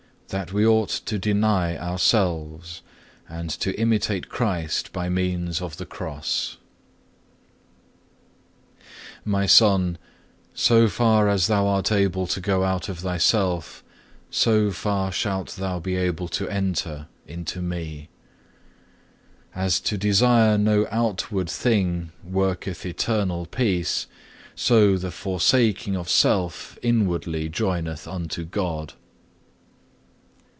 CHAPTER 0.33 0.45
LVI 0.45 0.45
That 0.45 0.53
we 0.55 0.65
ought 0.65 0.89
to 0.89 1.19
deny 1.19 1.77
ourselves, 1.77 2.81
and 3.27 3.49
to 3.49 3.77
imitate 3.77 4.29
Christ 4.29 4.93
by 4.93 5.09
means 5.09 5.61
of 5.61 5.75
the 5.75 5.85
Cross 5.85 6.55
My 9.25 9.45
Son, 9.45 9.97
so 10.53 10.87
far 10.87 11.27
as 11.27 11.47
thou 11.47 11.67
art 11.67 11.91
able 11.91 12.27
to 12.27 12.39
go 12.39 12.63
out 12.63 12.87
of 12.87 12.99
thyself 12.99 13.83
so 14.29 14.71
far 14.71 15.11
shalt 15.11 15.57
thou 15.57 15.81
be 15.81 15.97
able 15.97 16.29
to 16.29 16.47
enter 16.47 17.07
into 17.27 17.61
Me. 17.61 18.07
As 19.53 19.81
to 19.81 19.97
desire 19.97 20.57
no 20.57 20.87
outward 20.91 21.49
thing 21.49 22.13
worketh 22.23 22.85
internal 22.85 23.45
peace, 23.47 24.07
so 24.55 24.95
the 24.95 25.11
forsaking 25.11 25.97
of 25.97 26.07
self 26.09 26.77
inwardly 26.81 27.49
joineth 27.49 28.07
unto 28.07 28.45
God. 28.45 28.93